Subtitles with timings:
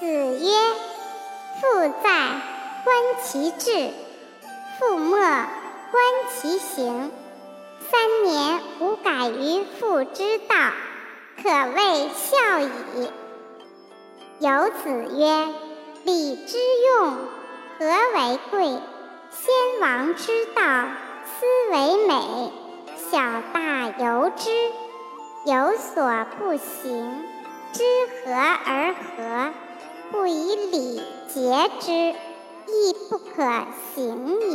[0.00, 0.56] 子曰
[1.60, 2.10] ：“父在，
[2.84, 3.90] 观其志；
[4.78, 7.12] 父没，观其行。
[7.90, 10.54] 三年无改于父之道，
[11.42, 13.12] 可谓孝矣。”
[14.40, 15.48] 有子曰
[16.04, 16.56] ：“礼之
[16.96, 17.10] 用，
[17.78, 18.78] 和为贵。
[19.30, 20.62] 先王之道，
[21.26, 22.52] 斯为美。
[22.96, 23.18] 小
[23.52, 24.50] 大由之，
[25.44, 27.22] 有所不行，
[27.74, 27.82] 知
[28.24, 29.52] 和而和，
[30.10, 31.00] 不以礼
[31.32, 33.42] 节之，亦不可
[33.94, 34.49] 行也。”